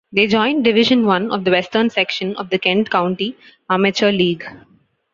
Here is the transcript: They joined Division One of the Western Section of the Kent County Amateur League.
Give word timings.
They 0.11 0.25
joined 0.25 0.63
Division 0.63 1.05
One 1.05 1.29
of 1.29 1.43
the 1.43 1.51
Western 1.51 1.91
Section 1.91 2.35
of 2.37 2.49
the 2.49 2.57
Kent 2.57 2.89
County 2.89 3.37
Amateur 3.69 4.11
League. 4.11 4.43